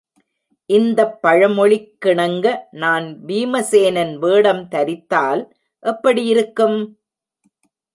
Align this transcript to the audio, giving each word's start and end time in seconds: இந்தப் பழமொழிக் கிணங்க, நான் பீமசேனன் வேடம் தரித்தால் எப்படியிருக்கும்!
இந்தப் 0.69 1.13
பழமொழிக் 1.21 1.91
கிணங்க, 1.99 2.45
நான் 2.79 3.07
பீமசேனன் 3.27 4.15
வேடம் 4.19 4.67
தரித்தால் 4.69 5.43
எப்படியிருக்கும்! 5.83 6.79